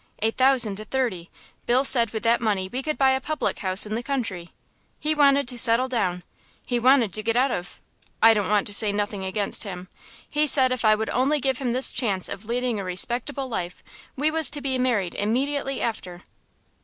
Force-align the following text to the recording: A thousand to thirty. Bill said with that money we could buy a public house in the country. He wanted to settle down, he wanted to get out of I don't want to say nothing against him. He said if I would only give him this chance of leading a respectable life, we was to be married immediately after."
A 0.17 0.31
thousand 0.31 0.77
to 0.77 0.83
thirty. 0.85 1.29
Bill 1.67 1.85
said 1.85 2.09
with 2.09 2.23
that 2.23 2.41
money 2.41 2.67
we 2.67 2.81
could 2.81 2.97
buy 2.97 3.11
a 3.11 3.21
public 3.21 3.59
house 3.59 3.85
in 3.85 3.93
the 3.93 4.01
country. 4.01 4.49
He 4.99 5.13
wanted 5.13 5.47
to 5.49 5.59
settle 5.59 5.87
down, 5.87 6.23
he 6.65 6.79
wanted 6.79 7.13
to 7.13 7.21
get 7.21 7.35
out 7.35 7.51
of 7.51 7.79
I 8.19 8.33
don't 8.33 8.49
want 8.49 8.65
to 8.65 8.73
say 8.73 8.91
nothing 8.91 9.23
against 9.23 9.63
him. 9.63 9.89
He 10.27 10.47
said 10.47 10.71
if 10.71 10.83
I 10.83 10.95
would 10.95 11.11
only 11.11 11.39
give 11.39 11.59
him 11.59 11.71
this 11.73 11.93
chance 11.93 12.27
of 12.29 12.45
leading 12.45 12.79
a 12.79 12.83
respectable 12.83 13.47
life, 13.47 13.83
we 14.15 14.31
was 14.31 14.49
to 14.49 14.59
be 14.61 14.79
married 14.79 15.13
immediately 15.13 15.81
after." 15.81 16.23